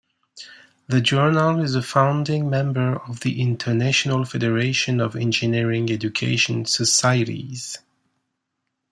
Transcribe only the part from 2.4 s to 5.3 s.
member of the International Federation of